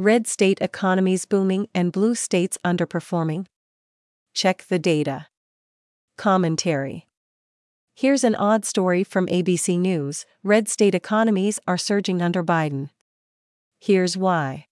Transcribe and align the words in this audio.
Red 0.00 0.26
state 0.26 0.62
economies 0.62 1.26
booming 1.26 1.68
and 1.74 1.92
blue 1.92 2.14
states 2.14 2.56
underperforming? 2.64 3.44
Check 4.32 4.64
the 4.70 4.78
data. 4.78 5.26
Commentary 6.16 7.06
Here's 7.94 8.24
an 8.24 8.34
odd 8.34 8.64
story 8.64 9.04
from 9.04 9.26
ABC 9.26 9.78
News 9.78 10.24
red 10.42 10.70
state 10.70 10.94
economies 10.94 11.60
are 11.68 11.76
surging 11.76 12.22
under 12.22 12.42
Biden. 12.42 12.88
Here's 13.78 14.16
why. 14.16 14.68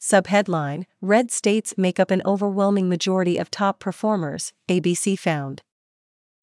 Subheadline 0.00 0.86
Red 1.02 1.30
states 1.30 1.74
make 1.76 2.00
up 2.00 2.10
an 2.10 2.22
overwhelming 2.24 2.88
majority 2.88 3.36
of 3.36 3.50
top 3.50 3.78
performers, 3.78 4.54
ABC 4.66 5.18
found. 5.18 5.60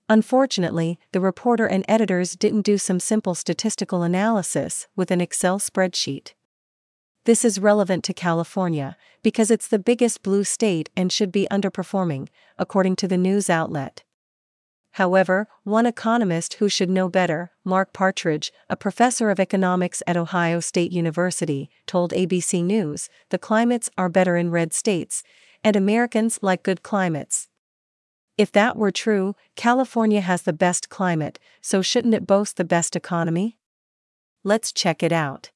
Unfortunately, 0.08 1.00
the 1.12 1.20
reporter 1.20 1.66
and 1.66 1.84
editors 1.88 2.36
didn't 2.36 2.62
do 2.62 2.78
some 2.78 3.00
simple 3.00 3.34
statistical 3.34 4.04
analysis 4.04 4.86
with 4.96 5.10
an 5.10 5.22
Excel 5.22 5.58
spreadsheet. 5.58 6.34
This 7.26 7.44
is 7.44 7.60
relevant 7.60 8.04
to 8.04 8.14
California 8.14 8.96
because 9.24 9.50
it's 9.50 9.68
the 9.68 9.80
biggest 9.80 10.22
blue 10.22 10.44
state 10.44 10.92
and 10.96 11.12
should 11.12 11.32
be 11.32 11.48
underperforming, 11.50 12.28
according 12.60 12.98
to 12.98 13.08
the 13.08 13.18
news 13.18 13.50
outlet. 13.50 14.04
However, 14.92 15.48
one 15.64 15.88
economist 15.88 16.54
who 16.56 16.70
should 16.70 16.90
know 16.90 17.10
better, 17.10 17.52
Mark 17.64 17.94
Partridge, 17.94 18.54
a 18.70 18.78
professor 18.78 19.32
of 19.32 19.40
economics 19.40 20.04
at 20.06 20.16
Ohio 20.16 20.60
State 20.60 20.92
University, 20.92 21.72
told 21.88 22.12
ABC 22.12 22.64
News 22.64 23.10
the 23.32 23.40
climates 23.40 23.90
are 23.98 24.08
better 24.08 24.38
in 24.38 24.52
red 24.52 24.72
states, 24.72 25.24
and 25.64 25.76
Americans 25.76 26.38
like 26.44 26.62
good 26.62 26.84
climates. 26.84 27.50
If 28.38 28.52
that 28.52 28.78
were 28.78 28.92
true, 28.92 29.36
California 29.56 30.22
has 30.22 30.44
the 30.44 30.54
best 30.54 30.90
climate, 30.90 31.40
so 31.60 31.82
shouldn't 31.82 32.14
it 32.14 32.28
boast 32.28 32.56
the 32.58 32.64
best 32.64 32.96
economy? 32.96 33.58
Let's 34.44 34.72
check 34.72 35.02
it 35.02 35.12
out. 35.12 35.50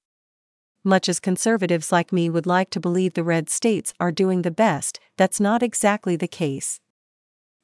Much 0.83 1.09
as 1.09 1.19
conservatives 1.19 1.91
like 1.91 2.13
me 2.13 2.29
would 2.29 2.45
like 2.45 2.69
to 2.69 2.79
believe 2.79 3.13
the 3.13 3.23
red 3.23 3.49
states 3.49 3.93
are 3.99 4.11
doing 4.11 4.41
the 4.41 4.51
best, 4.51 4.99
that's 5.17 5.39
not 5.39 5.61
exactly 5.61 6.15
the 6.15 6.27
case. 6.27 6.79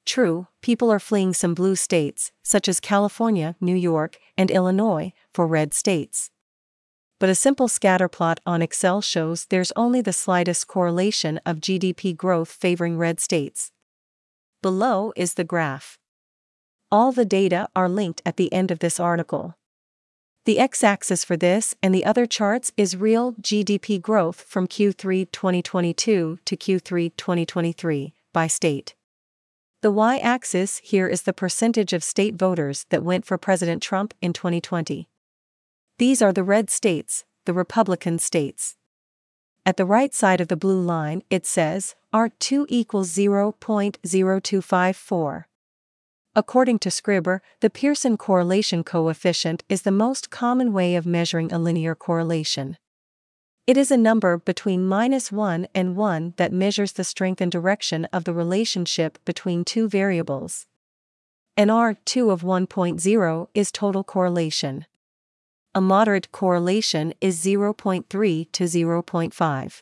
True, 0.05 0.47
people 0.61 0.91
are 0.91 0.99
fleeing 0.99 1.33
some 1.33 1.53
blue 1.53 1.75
states, 1.75 2.31
such 2.43 2.67
as 2.67 2.79
California, 2.79 3.55
New 3.59 3.75
York, 3.75 4.17
and 4.37 4.51
Illinois, 4.51 5.13
for 5.33 5.47
red 5.47 5.73
states. 5.73 6.29
But 7.17 7.29
a 7.29 7.35
simple 7.35 7.69
scatterplot 7.69 8.39
on 8.45 8.61
Excel 8.61 9.01
shows 9.01 9.45
there's 9.45 9.71
only 9.75 10.01
the 10.01 10.13
slightest 10.13 10.67
correlation 10.67 11.39
of 11.45 11.61
GDP 11.61 12.15
growth 12.15 12.51
favoring 12.51 12.97
red 12.97 13.19
states. 13.21 13.71
Below 14.61 15.13
is 15.15 15.35
the 15.35 15.43
graph. 15.45 15.97
All 16.91 17.11
the 17.11 17.25
data 17.25 17.69
are 17.75 17.89
linked 17.89 18.21
at 18.25 18.37
the 18.37 18.51
end 18.51 18.69
of 18.69 18.79
this 18.79 18.99
article. 18.99 19.55
The 20.45 20.59
x 20.59 20.83
axis 20.83 21.25
for 21.25 21.35
this 21.35 21.75
and 21.81 21.91
the 21.93 22.05
other 22.05 22.25
charts 22.27 22.71
is 22.77 22.95
real 22.95 23.33
GDP 23.33 23.99
growth 23.99 24.41
from 24.41 24.67
Q3 24.67 25.31
2022 25.31 26.37
to 26.45 26.55
Q3 26.55 27.11
2023 27.17 28.13
by 28.31 28.45
state. 28.45 28.93
The 29.81 29.89
y 29.89 30.19
axis 30.19 30.77
here 30.83 31.07
is 31.07 31.23
the 31.23 31.33
percentage 31.33 31.93
of 31.93 32.03
state 32.03 32.35
voters 32.35 32.85
that 32.89 33.01
went 33.01 33.25
for 33.25 33.39
President 33.39 33.81
Trump 33.81 34.13
in 34.21 34.33
2020. 34.33 35.09
These 35.97 36.21
are 36.21 36.31
the 36.31 36.43
red 36.43 36.69
states, 36.69 37.25
the 37.45 37.53
Republican 37.53 38.19
states. 38.19 38.75
At 39.65 39.77
the 39.77 39.85
right 39.85 40.13
side 40.13 40.41
of 40.41 40.49
the 40.49 40.55
blue 40.55 40.79
line, 40.79 41.23
it 41.31 41.47
says 41.47 41.95
R2 42.13 42.67
equals 42.69 43.09
0.0254. 43.09 45.45
According 46.37 46.79
to 46.79 46.89
Scribbr, 46.89 47.39
the 47.61 47.69
Pearson 47.69 48.17
correlation 48.17 48.83
coefficient 48.83 49.63
is 49.69 49.83
the 49.83 49.91
most 49.91 50.29
common 50.29 50.73
way 50.73 50.95
of 50.95 51.05
measuring 51.05 51.53
a 51.53 51.57
linear 51.57 51.95
correlation. 51.95 52.77
It 53.65 53.77
is 53.77 53.89
a 53.89 53.95
number 53.97 54.37
between 54.37 54.85
minus 54.85 55.31
1 55.31 55.67
and 55.73 55.95
1 55.95 56.33
that 56.35 56.51
measures 56.51 56.91
the 56.91 57.05
strength 57.05 57.39
and 57.39 57.49
direction 57.49 58.03
of 58.11 58.25
the 58.25 58.33
relationship 58.33 59.17
between 59.23 59.63
two 59.63 59.87
variables. 59.87 60.67
An 61.55 61.69
R2 61.69 62.29
of 62.29 62.41
1.0 62.41 63.47
is 63.53 63.71
total 63.71 64.03
correlation. 64.03 64.85
A 65.73 65.79
moderate 65.79 66.33
correlation 66.33 67.13
is 67.21 67.39
0.3 67.43 68.51
to 68.51 68.63
0.5. 68.65 69.81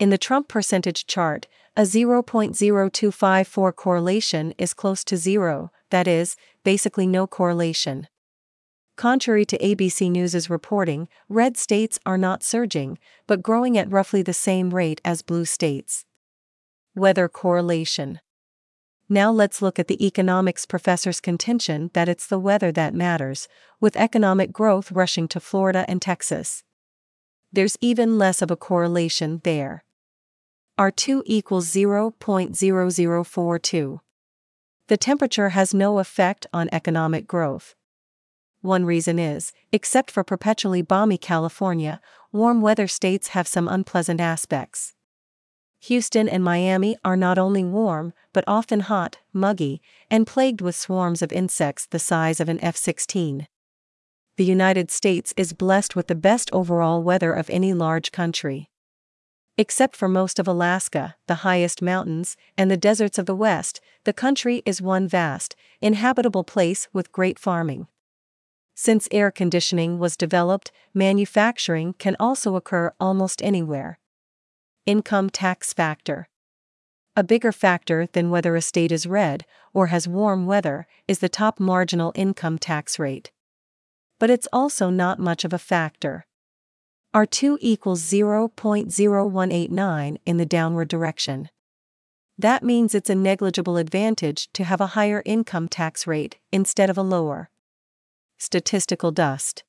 In 0.00 0.10
the 0.10 0.18
Trump 0.18 0.48
percentage 0.48 1.06
chart, 1.06 1.46
a 1.76 1.82
0.0254 1.82 3.76
correlation 3.76 4.52
is 4.58 4.74
close 4.74 5.04
to 5.04 5.16
zero, 5.16 5.70
that 5.90 6.08
is, 6.08 6.36
basically 6.64 7.06
no 7.06 7.26
correlation. 7.26 8.08
Contrary 8.96 9.44
to 9.44 9.58
ABC 9.58 10.10
News's 10.10 10.50
reporting, 10.50 11.08
red 11.28 11.56
states 11.56 11.98
are 12.06 12.18
not 12.18 12.42
surging, 12.42 12.98
but 13.26 13.42
growing 13.42 13.76
at 13.78 13.90
roughly 13.90 14.22
the 14.22 14.32
same 14.32 14.70
rate 14.70 15.00
as 15.04 15.22
blue 15.22 15.44
states. 15.44 16.04
Weather 16.94 17.28
correlation. 17.28 18.20
Now 19.08 19.30
let's 19.30 19.60
look 19.60 19.78
at 19.78 19.88
the 19.88 20.04
economics 20.04 20.64
professor's 20.66 21.20
contention 21.20 21.90
that 21.92 22.08
it's 22.08 22.26
the 22.26 22.38
weather 22.38 22.72
that 22.72 22.94
matters, 22.94 23.48
with 23.80 23.96
economic 23.96 24.52
growth 24.52 24.90
rushing 24.90 25.28
to 25.28 25.40
Florida 25.40 25.84
and 25.88 26.00
Texas. 26.00 26.64
There's 27.54 27.78
even 27.80 28.18
less 28.18 28.42
of 28.42 28.50
a 28.50 28.56
correlation 28.56 29.40
there. 29.44 29.84
R2 30.76 31.22
equals 31.24 31.68
0.0042. 31.68 34.00
The 34.88 34.96
temperature 34.96 35.50
has 35.50 35.72
no 35.72 36.00
effect 36.00 36.48
on 36.52 36.68
economic 36.72 37.28
growth. 37.28 37.76
One 38.60 38.84
reason 38.84 39.20
is, 39.20 39.52
except 39.70 40.10
for 40.10 40.24
perpetually 40.24 40.82
balmy 40.82 41.16
California, 41.16 42.00
warm 42.32 42.60
weather 42.60 42.88
states 42.88 43.28
have 43.28 43.46
some 43.46 43.68
unpleasant 43.68 44.20
aspects. 44.20 44.94
Houston 45.82 46.28
and 46.28 46.42
Miami 46.42 46.96
are 47.04 47.16
not 47.16 47.38
only 47.38 47.62
warm, 47.62 48.14
but 48.32 48.42
often 48.48 48.80
hot, 48.80 49.18
muggy, 49.32 49.80
and 50.10 50.26
plagued 50.26 50.60
with 50.60 50.74
swarms 50.74 51.22
of 51.22 51.30
insects 51.30 51.86
the 51.86 52.00
size 52.00 52.40
of 52.40 52.48
an 52.48 52.58
F 52.64 52.76
16. 52.76 53.46
The 54.36 54.44
United 54.44 54.90
States 54.90 55.32
is 55.36 55.52
blessed 55.52 55.94
with 55.94 56.08
the 56.08 56.16
best 56.16 56.50
overall 56.52 57.04
weather 57.04 57.32
of 57.32 57.48
any 57.50 57.72
large 57.72 58.10
country. 58.10 58.68
Except 59.56 59.94
for 59.94 60.08
most 60.08 60.40
of 60.40 60.48
Alaska, 60.48 61.14
the 61.28 61.46
highest 61.46 61.80
mountains, 61.80 62.36
and 62.58 62.68
the 62.68 62.76
deserts 62.76 63.16
of 63.16 63.26
the 63.26 63.36
West, 63.36 63.80
the 64.02 64.12
country 64.12 64.60
is 64.66 64.82
one 64.82 65.06
vast, 65.06 65.54
inhabitable 65.80 66.42
place 66.42 66.88
with 66.92 67.12
great 67.12 67.38
farming. 67.38 67.86
Since 68.74 69.06
air 69.12 69.30
conditioning 69.30 70.00
was 70.00 70.16
developed, 70.16 70.72
manufacturing 70.92 71.92
can 71.92 72.16
also 72.18 72.56
occur 72.56 72.92
almost 72.98 73.40
anywhere. 73.40 74.00
Income 74.84 75.30
tax 75.30 75.72
factor. 75.72 76.28
A 77.14 77.22
bigger 77.22 77.52
factor 77.52 78.08
than 78.10 78.30
whether 78.30 78.56
a 78.56 78.60
state 78.60 78.90
is 78.90 79.06
red 79.06 79.44
or 79.72 79.86
has 79.86 80.08
warm 80.08 80.44
weather 80.44 80.88
is 81.06 81.20
the 81.20 81.28
top 81.28 81.60
marginal 81.60 82.10
income 82.16 82.58
tax 82.58 82.98
rate. 82.98 83.30
But 84.24 84.30
it's 84.30 84.48
also 84.54 84.88
not 84.88 85.18
much 85.18 85.44
of 85.44 85.52
a 85.52 85.58
factor. 85.58 86.24
R2 87.14 87.58
equals 87.60 88.00
0.0189 88.04 90.16
in 90.24 90.36
the 90.38 90.46
downward 90.46 90.88
direction. 90.88 91.50
That 92.38 92.62
means 92.62 92.94
it's 92.94 93.10
a 93.10 93.14
negligible 93.14 93.76
advantage 93.76 94.50
to 94.54 94.64
have 94.64 94.80
a 94.80 94.96
higher 94.96 95.22
income 95.26 95.68
tax 95.68 96.06
rate 96.06 96.38
instead 96.50 96.88
of 96.88 96.96
a 96.96 97.02
lower 97.02 97.50
statistical 98.38 99.10
dust. 99.10 99.62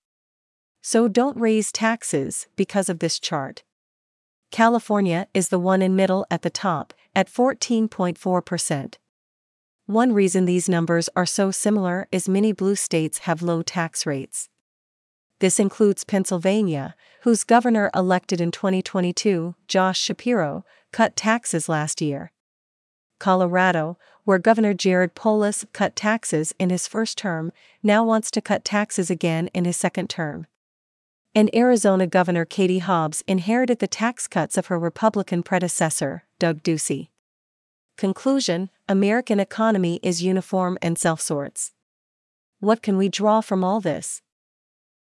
So 0.82 1.10
don't 1.10 1.36
raise 1.36 1.74
taxes 1.74 2.48
because 2.56 2.88
of 2.88 3.00
this 3.00 3.20
chart. 3.20 3.64
California 4.52 5.28
is 5.34 5.50
the 5.50 5.60
one 5.60 5.82
in 5.82 5.98
middle 5.98 6.26
at 6.32 6.44
the 6.44 6.50
top, 6.50 6.94
at 7.14 7.28
14.4%. 7.28 8.94
One 9.88 10.14
reason 10.14 10.46
these 10.46 10.68
numbers 10.68 11.10
are 11.16 11.28
so 11.28 11.52
similar 11.52 12.08
is 12.12 12.28
many 12.28 12.52
blue 12.52 12.76
states 12.76 13.20
have 13.20 13.44
low 13.44 13.62
tax 13.62 14.04
rates. 14.08 14.50
This 15.40 15.60
includes 15.60 16.04
Pennsylvania, 16.04 16.96
whose 17.22 17.44
governor 17.44 17.92
elected 17.94 18.42
in 18.42 18.50
2022, 18.50 19.54
Josh 19.68 20.00
Shapiro, 20.00 20.66
cut 20.92 21.16
taxes 21.16 21.70
last 21.70 22.02
year. 22.02 22.32
Colorado, 23.20 24.00
where 24.24 24.40
Governor 24.40 24.74
Jared 24.74 25.14
Polis 25.14 25.66
cut 25.72 25.96
taxes 25.96 26.56
in 26.58 26.72
his 26.72 26.88
first 26.88 27.16
term, 27.16 27.52
now 27.84 28.04
wants 28.04 28.32
to 28.32 28.42
cut 28.42 28.66
taxes 28.66 29.12
again 29.12 29.50
in 29.54 29.66
his 29.66 29.78
second 29.78 30.10
term. 30.10 30.48
And 31.36 31.54
Arizona 31.54 32.08
Governor 32.08 32.46
Katie 32.46 32.80
Hobbs 32.80 33.24
inherited 33.28 33.78
the 33.78 33.88
tax 33.88 34.28
cuts 34.28 34.58
of 34.58 34.66
her 34.66 34.80
Republican 34.80 35.44
predecessor, 35.44 36.24
Doug 36.40 36.64
Ducey. 36.64 37.10
Conclusion 37.98 38.72
American 38.88 39.40
economy 39.40 40.00
is 40.04 40.22
uniform 40.22 40.78
and 40.80 40.96
self 40.96 41.20
sorts. 41.20 41.74
What 42.60 42.84
can 42.84 42.98
we 42.98 43.10
draw 43.10 43.42
from 43.42 43.64
all 43.64 43.82
this? 43.82 44.22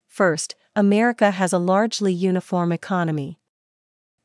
First, 0.07 0.55
America 0.73 1.31
has 1.31 1.51
a 1.51 1.57
largely 1.57 2.13
uniform 2.13 2.71
economy. 2.71 3.39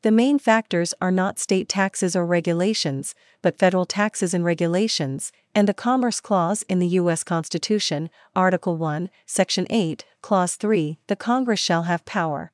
The 0.01 0.11
main 0.11 0.39
factors 0.39 0.93
are 1.01 1.11
not 1.11 1.39
state 1.39 1.67
taxes 1.67 2.15
or 2.15 2.25
regulations, 2.25 3.15
but 3.41 3.59
federal 3.59 3.85
taxes 3.85 4.33
and 4.33 4.45
regulations, 4.45 5.33
and 5.53 5.67
the 5.67 5.73
Commerce 5.73 6.21
Clause 6.21 6.63
in 6.69 6.79
the 6.79 6.87
U.S. 6.99 7.25
Constitution, 7.25 8.09
Article 8.37 8.77
1, 8.77 9.09
Section 9.25 9.67
8, 9.69 10.05
Clause 10.21 10.55
3 10.55 10.99
the 11.07 11.17
Congress 11.17 11.59
shall 11.59 11.83
have 11.83 12.05
power. 12.05 12.53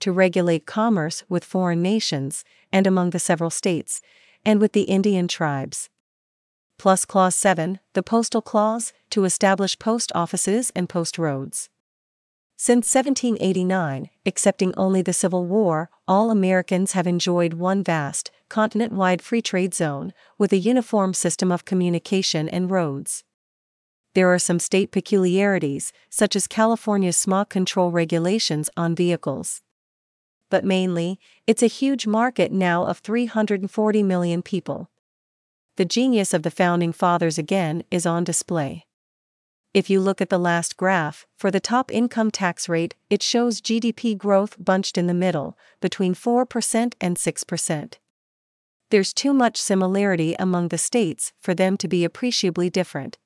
to 0.00 0.12
regulate 0.12 0.66
commerce 0.66 1.24
with 1.30 1.44
foreign 1.44 1.80
nations 1.80 2.44
and 2.70 2.86
among 2.86 3.10
the 3.10 3.18
several 3.18 3.50
states, 3.50 4.02
and 4.44 4.60
with 4.60 4.72
the 4.72 4.82
Indian 4.82 5.26
tribes. 5.26 5.88
Plus 6.80 7.04
Clause 7.04 7.34
7, 7.34 7.78
the 7.92 8.02
Postal 8.02 8.40
Clause, 8.40 8.94
to 9.10 9.24
establish 9.24 9.78
post 9.78 10.10
offices 10.14 10.72
and 10.74 10.88
post 10.88 11.18
roads. 11.18 11.68
Since 12.56 12.94
1789, 12.94 14.08
excepting 14.24 14.72
only 14.78 15.02
the 15.02 15.12
Civil 15.12 15.44
War, 15.44 15.90
all 16.08 16.30
Americans 16.30 16.92
have 16.92 17.06
enjoyed 17.06 17.52
one 17.52 17.84
vast, 17.84 18.30
continent 18.48 18.94
wide 18.94 19.20
free 19.20 19.42
trade 19.42 19.74
zone, 19.74 20.14
with 20.38 20.54
a 20.54 20.56
uniform 20.56 21.12
system 21.12 21.52
of 21.52 21.66
communication 21.66 22.48
and 22.48 22.70
roads. 22.70 23.24
There 24.14 24.32
are 24.32 24.38
some 24.38 24.58
state 24.58 24.90
peculiarities, 24.90 25.92
such 26.08 26.34
as 26.34 26.46
California's 26.46 27.18
smog 27.18 27.50
control 27.50 27.90
regulations 27.90 28.70
on 28.74 28.94
vehicles. 28.94 29.60
But 30.48 30.64
mainly, 30.64 31.20
it's 31.46 31.62
a 31.62 31.66
huge 31.66 32.06
market 32.06 32.52
now 32.52 32.86
of 32.86 33.00
340 33.00 34.02
million 34.02 34.40
people. 34.40 34.89
The 35.80 35.86
genius 35.86 36.34
of 36.34 36.42
the 36.42 36.50
Founding 36.50 36.92
Fathers 36.92 37.38
again 37.38 37.84
is 37.90 38.04
on 38.04 38.22
display. 38.22 38.84
If 39.72 39.88
you 39.88 39.98
look 39.98 40.20
at 40.20 40.28
the 40.28 40.36
last 40.36 40.76
graph, 40.76 41.26
for 41.38 41.50
the 41.50 41.58
top 41.58 41.90
income 41.90 42.30
tax 42.30 42.68
rate, 42.68 42.96
it 43.08 43.22
shows 43.22 43.62
GDP 43.62 44.14
growth 44.14 44.62
bunched 44.62 44.98
in 44.98 45.06
the 45.06 45.14
middle, 45.14 45.56
between 45.80 46.14
4% 46.14 46.92
and 47.00 47.16
6%. 47.16 47.94
There's 48.90 49.14
too 49.14 49.32
much 49.32 49.56
similarity 49.56 50.36
among 50.38 50.68
the 50.68 50.76
states 50.76 51.32
for 51.40 51.54
them 51.54 51.78
to 51.78 51.88
be 51.88 52.04
appreciably 52.04 52.68
different. 52.68 53.16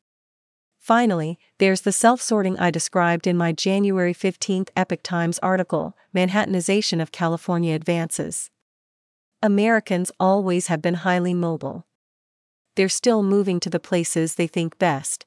Finally, 0.79 1.41
there's 1.59 1.81
the 1.81 1.91
self 1.91 2.23
sorting 2.23 2.57
I 2.61 2.71
described 2.71 3.27
in 3.27 3.37
my 3.37 3.51
January 3.51 4.13
15 4.13 4.67
Epoch 4.77 5.03
Times 5.03 5.41
article 5.41 5.97
Manhattanization 6.13 7.01
of 7.01 7.11
California 7.11 7.75
Advances. 7.75 8.53
Americans 9.43 10.13
always 10.21 10.69
have 10.69 10.81
been 10.81 11.03
highly 11.03 11.35
mobile. 11.35 11.85
They're 12.77 12.89
still 12.89 13.23
moving 13.23 13.61
to 13.61 13.71
the 13.71 13.81
places 13.81 14.35
they 14.35 14.47
think 14.47 14.79
best 14.79 15.27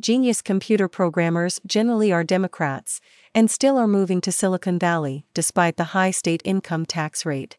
genius 0.00 0.40
computer 0.40 0.88
programmers 0.88 1.60
generally 1.66 2.10
are 2.10 2.24
Democrats, 2.24 3.00
and 3.34 3.50
still 3.50 3.76
are 3.76 3.86
moving 3.86 4.20
to 4.22 4.32
Silicon 4.32 4.78
Valley 4.78 5.26
despite 5.34 5.76
the 5.76 5.92
high 5.92 6.10
state 6.10 6.40
income 6.44 6.86
tax 6.86 7.26
rate. 7.26 7.58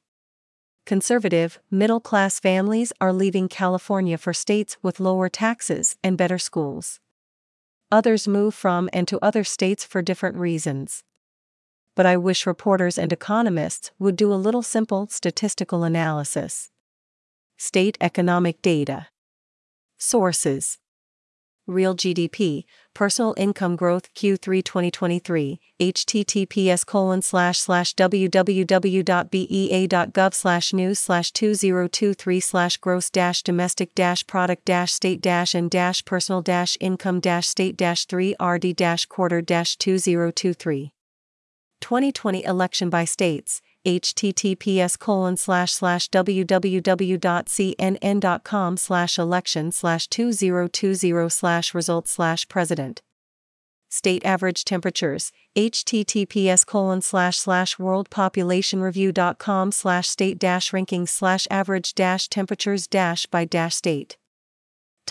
Conservative, 0.85 1.59
middle 1.69 1.99
class 1.99 2.39
families 2.39 2.91
are 2.99 3.13
leaving 3.13 3.47
California 3.47 4.17
for 4.17 4.33
states 4.33 4.77
with 4.81 4.99
lower 4.99 5.29
taxes 5.29 5.95
and 6.03 6.17
better 6.17 6.39
schools. 6.39 6.99
Others 7.91 8.27
move 8.27 8.55
from 8.55 8.89
and 8.91 9.07
to 9.07 9.19
other 9.21 9.43
states 9.43 9.85
for 9.85 10.01
different 10.01 10.35
reasons. 10.37 11.03
But 11.95 12.05
I 12.05 12.17
wish 12.17 12.47
reporters 12.47 12.97
and 12.97 13.13
economists 13.13 13.91
would 13.99 14.15
do 14.15 14.33
a 14.33 14.35
little 14.35 14.63
simple 14.63 15.07
statistical 15.07 15.83
analysis. 15.83 16.71
State 17.63 17.95
economic 18.01 18.59
data. 18.63 19.09
Sources 19.99 20.79
Real 21.67 21.95
GDP, 21.95 22.63
Personal 22.95 23.35
Income 23.37 23.75
Growth 23.75 24.11
Q3 24.15 24.63
2023, 24.65 25.59
https 25.79 26.83
colon 26.83 27.21
slash 27.21 27.59
slash 27.59 27.93
www.bea.gov 27.93 28.33
slash 30.33 30.73
news 30.73 30.97
slash 30.97 31.31
2023 31.31 32.39
slash 32.39 32.77
gross 32.77 33.11
dash 33.11 33.43
domestic 33.43 33.93
dash 33.93 34.25
product 34.25 34.65
dash 34.65 34.91
state 34.91 35.21
dash 35.21 35.53
and 35.53 35.69
dash 35.69 36.03
personal 36.03 36.41
dash 36.41 36.75
income 36.79 37.19
dash 37.19 37.47
state 37.47 37.77
dash 37.77 38.05
3 38.05 38.35
RD 38.41 38.75
dash 38.75 39.05
quarter 39.05 39.39
dash 39.39 39.75
2023. 39.77 40.93
2020 41.79 42.43
election 42.43 42.89
by 42.89 43.05
states 43.05 43.61
https 43.85 44.97
colon 44.99 45.35
slash 45.37 45.71
slash 45.71 46.09
www.cnn.com 46.09 47.17
slash 48.77 49.17
election 49.17 49.71
slash 49.71 50.07
2020 50.07 51.29
slash 51.29 51.73
results 51.73 52.11
slash 52.11 52.47
president. 52.47 53.01
State 53.89 54.25
average 54.25 54.63
temperatures 54.63 55.31
https 55.55 56.65
colon 56.65 57.01
slash 57.01 57.37
slash 57.37 57.75
worldpopulationreview.com 57.75 59.71
slash 59.71 60.07
state 60.07 60.39
dash 60.39 60.71
rankings 60.71 61.09
slash 61.09 61.47
average 61.51 61.93
dash 61.93 62.29
temperatures 62.29 62.87
dash 62.87 63.25
by 63.25 63.43
dash 63.43 63.75
state 63.75 64.15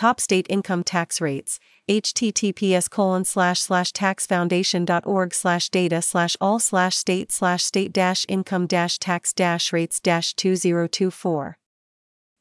top 0.01 0.19
state 0.19 0.47
income 0.49 0.83
tax 0.83 1.21
rates 1.21 1.61
https 1.87 2.89
colon 2.89 3.23
slash 3.23 3.61
slash 3.61 3.93
taxfoundation.org 3.93 5.35
slash 5.35 5.69
data 5.69 6.01
slash 6.01 6.39
all 6.41 6.59
slash 6.59 6.97
state 6.97 7.31
slash 7.31 7.63
state 7.63 7.93
dash 7.93 8.25
income 8.27 8.67
dash 8.67 8.99
tax 8.99 9.35
dash 9.35 9.75
rates 9.75 10.01
dash 10.01 10.33
2024. 10.33 11.59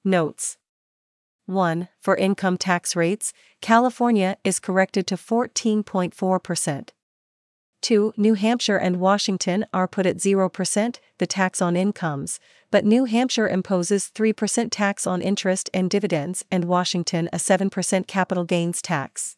Notes 0.05 0.57
1. 1.47 1.89
For 1.99 2.15
income 2.15 2.57
tax 2.57 2.95
rates, 2.95 3.33
California 3.59 4.37
is 4.45 4.61
corrected 4.61 5.05
to 5.07 5.15
14.4%. 5.17 6.89
2. 7.81 8.13
New 8.17 8.33
Hampshire 8.35 8.77
and 8.77 8.99
Washington 8.99 9.65
are 9.73 9.87
put 9.87 10.05
at 10.05 10.17
0%, 10.17 10.99
the 11.17 11.27
tax 11.27 11.61
on 11.61 11.75
incomes, 11.75 12.39
but 12.71 12.85
New 12.85 13.05
Hampshire 13.05 13.47
imposes 13.47 14.11
3% 14.13 14.69
tax 14.71 15.07
on 15.07 15.21
interest 15.21 15.69
and 15.73 15.89
dividends 15.89 16.45
and 16.51 16.65
Washington 16.65 17.29
a 17.33 17.37
7% 17.37 18.07
capital 18.07 18.43
gains 18.43 18.81
tax. 18.81 19.37